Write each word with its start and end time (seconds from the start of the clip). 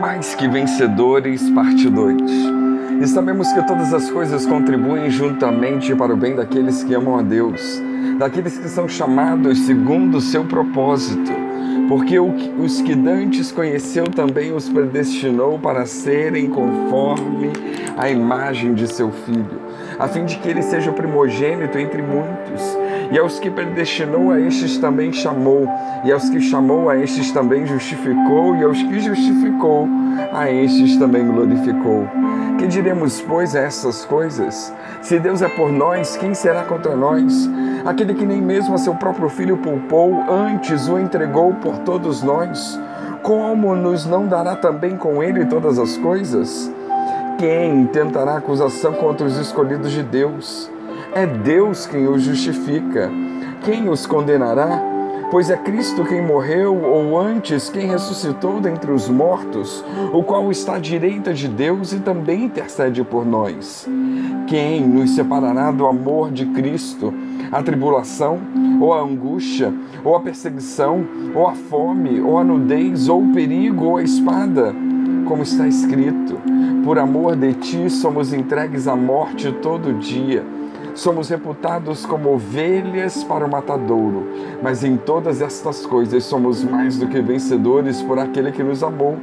Mais 0.00 0.34
que 0.34 0.48
Vencedores, 0.48 1.48
parte 1.50 1.88
2. 1.88 2.20
E 3.00 3.06
sabemos 3.06 3.52
que 3.52 3.66
todas 3.66 3.92
as 3.94 4.10
coisas 4.10 4.46
contribuem 4.46 5.10
juntamente 5.10 5.94
para 5.94 6.12
o 6.12 6.16
bem 6.16 6.34
daqueles 6.34 6.82
que 6.82 6.94
amam 6.94 7.18
a 7.18 7.22
Deus, 7.22 7.82
daqueles 8.18 8.58
que 8.58 8.68
são 8.68 8.88
chamados 8.88 9.58
segundo 9.60 10.18
o 10.18 10.20
seu 10.20 10.44
propósito. 10.44 11.32
Porque 11.88 12.18
os 12.18 12.80
que 12.80 12.94
dantes 12.94 13.52
conheceu 13.52 14.04
também 14.04 14.52
os 14.52 14.68
predestinou 14.68 15.58
para 15.58 15.84
serem 15.86 16.48
conforme 16.48 17.52
a 17.96 18.08
imagem 18.08 18.74
de 18.74 18.88
seu 18.88 19.10
filho, 19.10 19.60
a 19.98 20.08
fim 20.08 20.24
de 20.24 20.38
que 20.38 20.48
ele 20.48 20.62
seja 20.62 20.90
o 20.90 20.94
primogênito 20.94 21.78
entre 21.78 22.00
muitos. 22.02 22.76
E 23.10 23.18
aos 23.18 23.38
que 23.38 23.50
predestinou, 23.50 24.30
a 24.30 24.40
estes 24.40 24.78
também 24.78 25.12
chamou. 25.12 25.68
E 26.04 26.12
aos 26.12 26.28
que 26.28 26.40
chamou, 26.40 26.88
a 26.88 26.96
estes 26.96 27.30
também 27.32 27.66
justificou. 27.66 28.56
E 28.56 28.64
aos 28.64 28.82
que 28.82 29.00
justificou, 29.00 29.88
a 30.32 30.50
estes 30.50 30.96
também 30.96 31.26
glorificou. 31.26 32.08
Que 32.58 32.66
diremos, 32.66 33.20
pois, 33.20 33.54
a 33.54 33.60
essas 33.60 34.04
coisas? 34.04 34.72
Se 35.02 35.18
Deus 35.18 35.42
é 35.42 35.48
por 35.48 35.70
nós, 35.70 36.16
quem 36.16 36.34
será 36.34 36.64
contra 36.64 36.96
nós? 36.96 37.48
Aquele 37.84 38.14
que 38.14 38.24
nem 38.24 38.40
mesmo 38.40 38.74
a 38.74 38.78
seu 38.78 38.94
próprio 38.94 39.28
filho 39.28 39.58
poupou, 39.58 40.22
antes 40.30 40.88
o 40.88 40.98
entregou 40.98 41.52
por 41.54 41.78
todos 41.78 42.22
nós, 42.22 42.80
como 43.22 43.74
nos 43.74 44.06
não 44.06 44.26
dará 44.26 44.56
também 44.56 44.96
com 44.96 45.22
ele 45.22 45.44
todas 45.46 45.78
as 45.78 45.96
coisas? 45.96 46.72
Quem 47.38 47.86
tentará 47.86 48.36
acusação 48.36 48.92
contra 48.94 49.26
os 49.26 49.36
escolhidos 49.36 49.90
de 49.90 50.02
Deus? 50.02 50.70
É 51.14 51.28
Deus 51.28 51.86
quem 51.86 52.08
os 52.08 52.22
justifica. 52.22 53.08
Quem 53.64 53.88
os 53.88 54.04
condenará? 54.04 54.82
Pois 55.30 55.48
é 55.48 55.56
Cristo 55.56 56.04
quem 56.04 56.20
morreu, 56.20 56.76
ou 56.76 57.16
antes, 57.16 57.68
quem 57.68 57.86
ressuscitou 57.86 58.60
dentre 58.60 58.90
os 58.90 59.08
mortos, 59.08 59.84
o 60.12 60.24
qual 60.24 60.50
está 60.50 60.74
à 60.74 60.78
direita 60.80 61.32
de 61.32 61.46
Deus 61.46 61.92
e 61.92 62.00
também 62.00 62.46
intercede 62.46 63.04
por 63.04 63.24
nós. 63.24 63.88
Quem 64.48 64.80
nos 64.80 65.10
separará 65.10 65.70
do 65.70 65.86
amor 65.86 66.32
de 66.32 66.46
Cristo? 66.46 67.14
A 67.52 67.62
tribulação, 67.62 68.40
ou 68.80 68.92
a 68.92 69.00
angústia, 69.00 69.72
ou 70.02 70.16
a 70.16 70.20
perseguição, 70.20 71.06
ou 71.32 71.46
a 71.46 71.54
fome, 71.54 72.20
ou 72.20 72.38
a 72.38 72.42
nudez, 72.42 73.08
ou 73.08 73.22
o 73.22 73.32
perigo, 73.32 73.84
ou 73.84 73.96
a 73.98 74.02
espada? 74.02 74.74
Como 75.28 75.44
está 75.44 75.68
escrito: 75.68 76.40
Por 76.84 76.98
amor 76.98 77.36
de 77.36 77.52
ti 77.54 77.88
somos 77.88 78.32
entregues 78.32 78.88
à 78.88 78.96
morte 78.96 79.52
todo 79.62 79.94
dia 79.94 80.44
somos 80.94 81.28
reputados 81.28 82.06
como 82.06 82.32
ovelhas 82.32 83.24
para 83.24 83.44
o 83.44 83.50
matadouro, 83.50 84.28
mas 84.62 84.84
em 84.84 84.96
todas 84.96 85.42
estas 85.42 85.84
coisas 85.84 86.24
somos 86.24 86.62
mais 86.62 86.98
do 86.98 87.08
que 87.08 87.20
vencedores 87.20 88.00
por 88.02 88.18
aquele 88.18 88.52
que 88.52 88.62
nos 88.62 88.82
amou. 88.82 89.16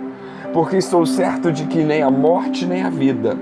Porque 0.54 0.76
estou 0.76 1.06
certo 1.06 1.52
de 1.52 1.66
que 1.66 1.82
nem 1.84 2.02
a 2.02 2.12
morte 2.12 2.66
nem 2.66 2.84
a 2.84 2.90
vida, 2.90 3.38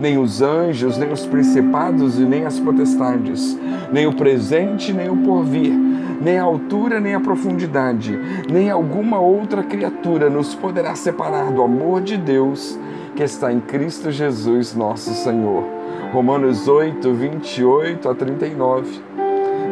nem 0.00 0.16
os 0.16 0.40
anjos, 0.40 0.96
nem 0.96 1.12
os 1.12 1.26
principados 1.26 2.18
e 2.18 2.22
nem 2.22 2.46
as 2.46 2.58
potestades, 2.58 3.58
nem 3.92 4.06
o 4.06 4.14
presente 4.14 4.92
nem 4.92 5.10
o 5.10 5.16
porvir, 5.18 5.72
nem 6.20 6.38
a 6.38 6.44
altura 6.44 6.98
nem 6.98 7.14
a 7.14 7.20
profundidade, 7.20 8.18
nem 8.50 8.70
alguma 8.70 9.20
outra 9.20 9.62
criatura 9.62 10.30
nos 10.30 10.54
poderá 10.54 10.94
separar 10.94 11.52
do 11.52 11.62
amor 11.62 12.00
de 12.00 12.16
Deus 12.16 12.78
que 13.14 13.22
está 13.22 13.52
em 13.52 13.60
Cristo 13.60 14.10
Jesus, 14.10 14.74
nosso 14.74 15.12
Senhor. 15.12 15.75
Romanos 16.16 16.66
8, 16.66 17.12
28 17.12 18.08
a 18.08 18.14
39. 18.14 19.02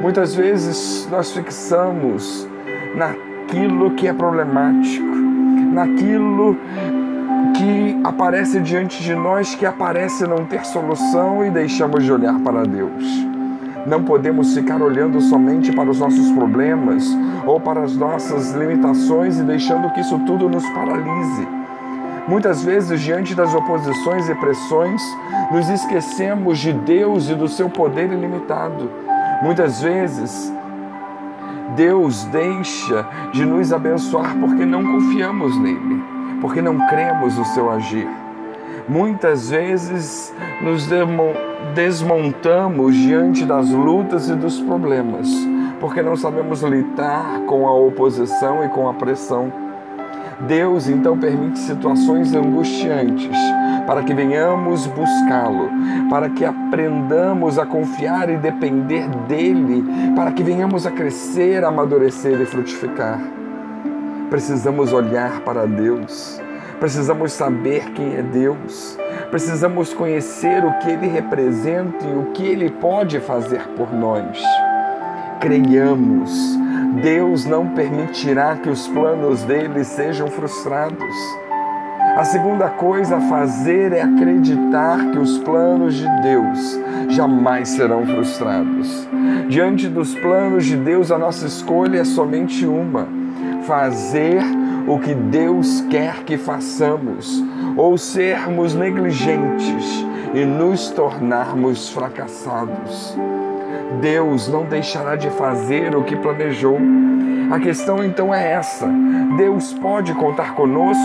Muitas 0.03 0.34
vezes 0.34 1.09
nós 1.11 1.33
fixamos 1.33 2.47
naquilo 2.95 3.92
que 3.92 4.06
é 4.06 4.12
problemático, 4.12 5.06
naquilo 5.73 6.55
que 7.56 7.98
aparece 8.05 8.61
diante 8.61 9.03
de 9.03 9.14
nós, 9.14 9.55
que 9.55 9.64
aparece 9.64 10.27
não 10.27 10.45
ter 10.45 10.67
solução 10.67 11.47
e 11.47 11.51
deixamos 11.51 12.05
de 12.05 12.12
olhar 12.12 12.39
para 12.41 12.62
Deus. 12.64 13.27
Não 13.86 14.05
podemos 14.05 14.52
ficar 14.52 14.83
olhando 14.83 15.23
somente 15.23 15.73
para 15.73 15.89
os 15.89 15.98
nossos 15.98 16.30
problemas 16.33 17.08
ou 17.47 17.58
para 17.58 17.85
as 17.85 17.97
nossas 17.97 18.52
limitações 18.52 19.39
e 19.39 19.42
deixando 19.45 19.91
que 19.95 20.01
isso 20.01 20.18
tudo 20.27 20.47
nos 20.51 20.68
paralise. 20.73 21.64
Muitas 22.27 22.64
vezes, 22.64 23.01
diante 23.02 23.35
das 23.35 23.55
oposições 23.55 24.29
e 24.30 24.35
pressões, 24.36 25.02
nos 25.51 25.68
esquecemos 25.68 26.58
de 26.58 26.73
Deus 26.73 27.29
e 27.29 27.35
do 27.35 27.48
seu 27.48 27.68
poder 27.68 28.11
ilimitado. 28.11 28.90
Muitas 29.42 29.83
vezes, 29.83 30.52
Deus 31.77 32.24
deixa 32.27 33.07
de 33.33 33.45
nos 33.45 33.73
abençoar 33.73 34.35
porque 34.39 34.64
não 34.64 34.83
confiamos 34.83 35.58
nele, 35.58 36.02
porque 36.40 36.62
não 36.62 36.86
cremos 36.86 37.36
no 37.36 37.45
seu 37.45 37.70
agir. 37.70 38.08
Muitas 38.89 39.51
vezes 39.51 40.33
nos 40.62 40.89
desmontamos 41.74 42.95
diante 42.95 43.45
das 43.45 43.68
lutas 43.70 44.29
e 44.29 44.35
dos 44.35 44.61
problemas, 44.61 45.29
porque 45.80 46.01
não 46.01 46.17
sabemos 46.17 46.62
lidar 46.62 47.41
com 47.46 47.67
a 47.67 47.74
oposição 47.74 48.64
e 48.64 48.68
com 48.68 48.89
a 48.89 48.95
pressão. 48.95 49.64
Deus 50.40 50.89
então 50.89 51.17
permite 51.18 51.58
situações 51.58 52.34
angustiantes 52.34 53.36
para 53.86 54.02
que 54.02 54.14
venhamos 54.14 54.86
buscá-lo, 54.86 55.70
para 56.08 56.30
que 56.30 56.45
aprendamos 56.45 57.58
a 57.58 57.67
confiar 57.67 58.30
e 58.30 58.36
depender 58.36 59.06
dele, 59.28 59.84
para 60.14 60.33
que 60.33 60.42
venhamos 60.42 60.86
a 60.86 60.90
crescer, 60.90 61.64
amadurecer 61.64 62.40
e 62.40 62.46
frutificar. 62.46 63.20
Precisamos 64.30 64.92
olhar 64.92 65.40
para 65.40 65.67
Deus, 65.67 66.40
precisamos 66.80 67.33
saber 67.33 67.90
quem 67.92 68.17
é 68.17 68.23
Deus, 68.23 68.98
precisamos 69.30 69.92
conhecer 69.92 70.64
o 70.64 70.73
que 70.78 70.90
ele 70.90 71.06
representa 71.06 72.05
e 72.05 72.18
o 72.18 72.33
que 72.33 72.44
ele 72.44 72.70
pode 72.70 73.20
fazer 73.20 73.68
por 73.77 73.92
nós. 73.92 74.42
Creiamos 75.40 76.64
Deus 77.02 77.44
não 77.44 77.68
permitirá 77.68 78.56
que 78.56 78.68
os 78.68 78.86
planos 78.88 79.42
dele 79.42 79.84
sejam 79.84 80.28
frustrados. 80.28 81.14
A 82.16 82.22
segunda 82.22 82.68
coisa 82.68 83.16
a 83.16 83.20
fazer 83.22 83.92
é 83.92 84.02
acreditar 84.02 85.10
que 85.10 85.18
os 85.18 85.38
planos 85.38 85.94
de 85.94 86.08
Deus 86.22 86.80
jamais 87.08 87.70
serão 87.70 88.06
frustrados. 88.06 89.08
Diante 89.48 89.88
dos 89.88 90.14
planos 90.14 90.64
de 90.64 90.77
Deus, 90.77 91.10
a 91.10 91.18
nossa 91.18 91.46
escolha 91.46 92.00
é 92.00 92.05
somente 92.05 92.64
uma: 92.64 93.08
fazer 93.66 94.42
o 94.86 94.98
que 95.00 95.14
Deus 95.14 95.80
quer 95.90 96.22
que 96.24 96.36
façamos, 96.36 97.42
ou 97.76 97.98
sermos 97.98 98.74
negligentes 98.74 100.06
e 100.32 100.44
nos 100.44 100.90
tornarmos 100.90 101.88
fracassados. 101.88 103.16
Deus 104.01 104.48
não 104.48 104.64
deixará 104.64 105.17
de 105.17 105.30
fazer 105.30 105.95
o 105.95 106.02
que 106.02 106.17
planejou. 106.17 106.79
A 107.51 107.58
questão 107.61 108.02
então 108.05 108.35
é 108.35 108.52
essa: 108.52 108.89
Deus 109.36 109.73
pode 109.74 110.14
contar 110.14 110.55
conosco 110.55 111.02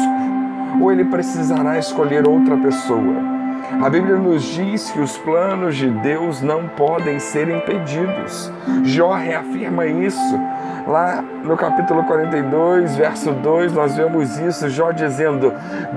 ou 0.81 0.91
ele 0.91 1.06
precisará 1.06 1.78
escolher 1.78 2.28
outra 2.28 2.57
pessoa? 2.57 3.40
A 3.81 3.90
Bíblia 3.90 4.16
nos 4.16 4.44
diz 4.44 4.90
que 4.91 5.00
os 5.00 5.18
planos 5.19 5.75
de 5.75 5.90
Deus 5.90 6.41
não 6.41 6.68
podem 6.69 7.19
ser 7.19 7.50
impedidos. 7.50 8.52
Jó 8.84 9.13
reafirma 9.13 9.86
isso. 9.86 10.40
Lá 10.88 11.24
no 11.44 11.56
capítulo 11.56 12.03
42, 12.03 12.96
verso 12.96 13.31
2, 13.31 13.74
nós 13.74 13.96
vemos 13.96 14.40
isso, 14.40 14.69
Jó 14.69 14.91
dizendo: 14.91 15.53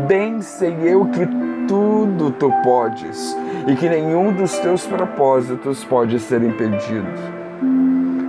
Bem 0.06 0.42
sei 0.42 0.76
eu 0.82 1.06
que 1.06 1.26
tudo 1.66 2.30
tu 2.30 2.52
podes 2.62 3.36
e 3.66 3.74
que 3.74 3.88
nenhum 3.88 4.32
dos 4.32 4.58
teus 4.58 4.86
propósitos 4.86 5.84
pode 5.84 6.18
ser 6.20 6.42
impedido. 6.42 7.06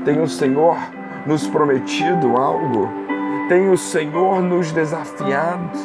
Tem 0.05 0.21
o 0.21 0.27
Senhor 0.27 0.77
nos 1.25 1.47
prometido 1.47 2.35
algo, 2.37 2.89
tem 3.47 3.69
o 3.69 3.77
Senhor 3.77 4.41
nos 4.41 4.71
desafiado 4.71 5.77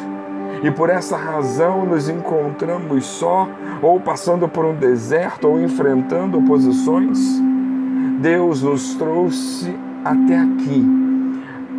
e 0.63 0.71
por 0.71 0.91
essa 0.91 1.17
razão 1.17 1.85
nos 1.85 2.09
encontramos 2.09 3.05
só 3.05 3.49
ou 3.81 4.01
passando 4.01 4.49
por 4.49 4.65
um 4.65 4.75
deserto 4.75 5.49
ou 5.49 5.61
enfrentando 5.61 6.39
oposições. 6.39 7.19
Deus 8.21 8.63
nos 8.63 8.95
trouxe 8.95 9.77
até 10.05 10.37
aqui 10.37 11.09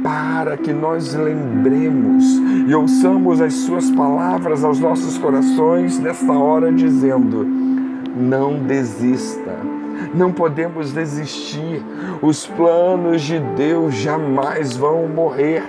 para 0.04 0.58
que 0.58 0.72
nós 0.74 1.14
lembremos 1.14 2.24
e 2.68 2.74
ouçamos 2.74 3.42
as 3.42 3.54
Suas 3.54 3.90
palavras 3.92 4.64
aos 4.64 4.80
nossos 4.80 5.18
corações 5.18 6.00
nesta 6.00 6.32
hora, 6.32 6.72
dizendo: 6.72 7.46
não 8.16 8.60
desista. 8.60 9.58
Não 10.14 10.32
podemos 10.32 10.92
desistir. 10.94 11.84
Os 12.22 12.48
planos 12.48 13.22
de 13.22 13.40
Deus 13.56 13.96
jamais 13.96 14.76
vão 14.76 15.08
morrer. 15.08 15.64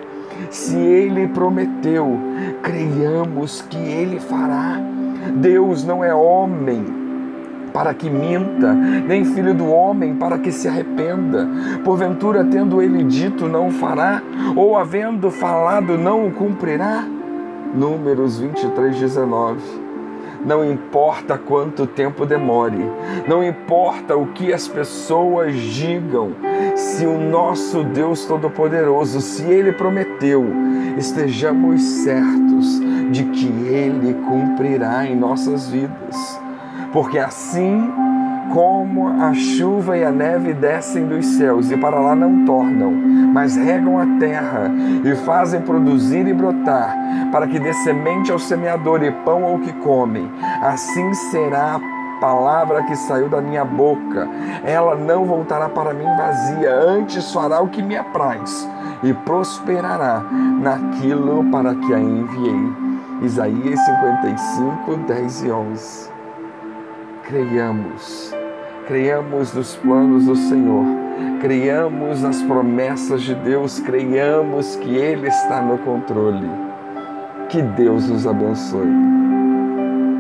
Se 0.48 0.76
Ele 0.76 1.28
prometeu, 1.28 2.16
creiamos 2.62 3.62
que 3.62 3.76
Ele 3.76 4.18
fará. 4.20 4.80
Deus 5.34 5.84
não 5.84 6.02
é 6.02 6.14
homem 6.14 6.99
para 7.72 7.94
que 7.94 8.10
minta, 8.10 8.72
nem 8.72 9.24
filho 9.24 9.54
do 9.54 9.70
homem 9.70 10.14
para 10.14 10.38
que 10.38 10.52
se 10.52 10.68
arrependa. 10.68 11.48
Porventura, 11.84 12.44
tendo 12.44 12.82
ele 12.82 13.04
dito, 13.04 13.48
não 13.48 13.70
fará, 13.70 14.22
ou 14.56 14.76
havendo 14.76 15.30
falado, 15.30 15.96
não 15.96 16.26
o 16.26 16.32
cumprirá. 16.32 17.04
Números 17.74 18.38
23, 18.40 18.98
19. 18.98 19.90
Não 20.44 20.64
importa 20.64 21.36
quanto 21.36 21.86
tempo 21.86 22.24
demore, 22.24 22.82
não 23.28 23.44
importa 23.44 24.16
o 24.16 24.28
que 24.28 24.54
as 24.54 24.66
pessoas 24.66 25.54
digam, 25.54 26.30
se 26.74 27.04
o 27.04 27.20
nosso 27.20 27.84
Deus 27.84 28.24
Todo-Poderoso, 28.24 29.20
se 29.20 29.42
Ele 29.42 29.70
prometeu, 29.70 30.46
estejamos 30.96 31.82
certos 31.82 32.80
de 33.10 33.24
que 33.24 33.48
Ele 33.48 34.14
cumprirá 34.26 35.04
em 35.04 35.14
nossas 35.14 35.68
vidas. 35.68 36.40
Porque 36.92 37.18
assim 37.18 37.90
como 38.52 39.08
a 39.08 39.32
chuva 39.32 39.96
e 39.96 40.04
a 40.04 40.10
neve 40.10 40.52
descem 40.52 41.06
dos 41.06 41.24
céus 41.24 41.70
e 41.70 41.76
para 41.76 42.00
lá 42.00 42.16
não 42.16 42.44
tornam, 42.44 42.92
mas 43.32 43.56
regam 43.56 43.98
a 43.98 44.18
terra 44.18 44.70
e 45.04 45.14
fazem 45.24 45.60
produzir 45.60 46.26
e 46.26 46.34
brotar, 46.34 46.96
para 47.30 47.46
que 47.46 47.60
dê 47.60 47.72
semente 47.72 48.32
ao 48.32 48.38
semeador 48.38 49.02
e 49.04 49.10
pão 49.10 49.44
ao 49.44 49.58
que 49.58 49.72
come, 49.74 50.30
assim 50.62 51.14
será 51.14 51.76
a 51.76 52.20
palavra 52.20 52.82
que 52.82 52.96
saiu 52.96 53.28
da 53.28 53.40
minha 53.40 53.64
boca. 53.64 54.28
Ela 54.64 54.96
não 54.96 55.24
voltará 55.24 55.68
para 55.68 55.94
mim 55.94 56.04
vazia, 56.16 56.74
antes 56.74 57.32
fará 57.32 57.60
o 57.60 57.68
que 57.68 57.82
me 57.82 57.96
apraz 57.96 58.68
e 59.02 59.14
prosperará 59.14 60.22
naquilo 60.60 61.44
para 61.50 61.74
que 61.74 61.94
a 61.94 62.00
enviei. 62.00 62.90
Isaías 63.22 63.78
55, 63.80 64.96
10 65.06 65.42
e 65.42 65.50
11. 65.50 66.19
Creiamos 67.30 68.34
creiamos 68.90 69.54
nos 69.54 69.76
planos 69.76 70.26
do 70.26 70.34
Senhor, 70.34 70.84
creiamos 71.40 72.22
nas 72.22 72.42
promessas 72.42 73.22
de 73.22 73.36
Deus, 73.36 73.78
creiamos 73.78 74.74
que 74.74 74.96
Ele 74.96 75.28
está 75.28 75.62
no 75.62 75.78
controle. 75.78 76.50
Que 77.48 77.62
Deus 77.62 78.08
nos 78.08 78.26
abençoe. 78.26 79.29